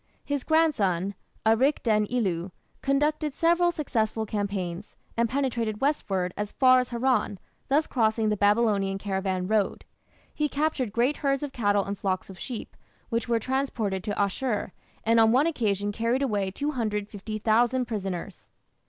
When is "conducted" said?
2.81-3.35